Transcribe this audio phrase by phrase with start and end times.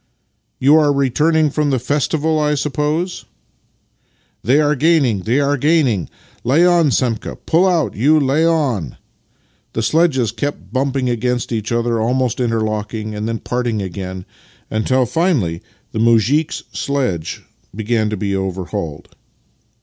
[0.59, 3.25] "You are returning from the festival, I suppose?
[4.43, 6.09] ""They are gaining, they are gaining!
[6.43, 7.37] Lay on, Semka!
[7.45, 8.19] Pull out, you!
[8.19, 8.97] Lay on!"
[9.73, 14.25] The sledges kept bumping against each other, almost interlocking, and then parting again,
[14.71, 15.61] until finally
[15.91, 17.43] the muzhik's sledge
[17.75, 19.07] began to be overhauled.